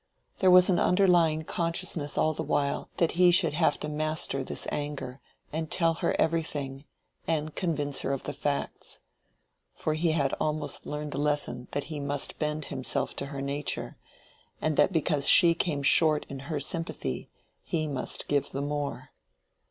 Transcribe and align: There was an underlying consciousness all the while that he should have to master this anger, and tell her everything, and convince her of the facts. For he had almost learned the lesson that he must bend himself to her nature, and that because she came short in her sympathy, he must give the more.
There 0.39 0.49
was 0.49 0.67
an 0.67 0.79
underlying 0.79 1.43
consciousness 1.43 2.17
all 2.17 2.33
the 2.33 2.41
while 2.41 2.89
that 2.97 3.11
he 3.11 3.29
should 3.29 3.53
have 3.53 3.79
to 3.81 3.87
master 3.87 4.43
this 4.43 4.67
anger, 4.71 5.21
and 5.53 5.69
tell 5.69 5.93
her 5.93 6.19
everything, 6.19 6.85
and 7.27 7.53
convince 7.53 8.01
her 8.01 8.11
of 8.11 8.23
the 8.23 8.33
facts. 8.33 9.01
For 9.75 9.93
he 9.93 10.13
had 10.13 10.33
almost 10.41 10.87
learned 10.87 11.11
the 11.11 11.19
lesson 11.19 11.67
that 11.73 11.83
he 11.83 11.99
must 11.99 12.39
bend 12.39 12.65
himself 12.65 13.15
to 13.17 13.27
her 13.27 13.41
nature, 13.41 13.99
and 14.59 14.75
that 14.75 14.91
because 14.91 15.29
she 15.29 15.53
came 15.53 15.83
short 15.83 16.25
in 16.29 16.39
her 16.49 16.59
sympathy, 16.59 17.29
he 17.61 17.85
must 17.87 18.27
give 18.27 18.49
the 18.49 18.61
more. 18.63 19.09